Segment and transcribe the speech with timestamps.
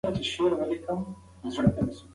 [0.03, 1.05] د ماشومانو سمه
[1.41, 1.95] روزنه وکړئ.